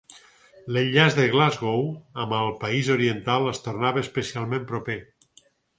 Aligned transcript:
L'enllaç 0.77 1.17
de 1.19 1.25
Glasgow 1.35 1.85
amb 2.25 2.35
el 2.39 2.51
país 2.65 2.91
oriental 2.97 3.49
es 3.55 3.65
tornava 3.69 4.07
especialment 4.09 4.71
proper. 4.75 4.99